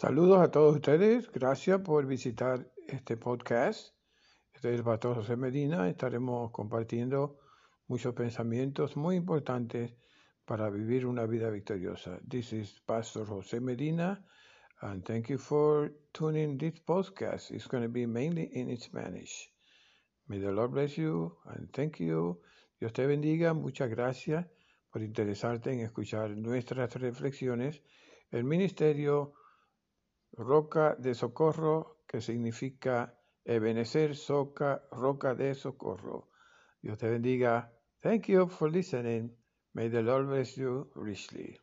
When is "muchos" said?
7.88-8.14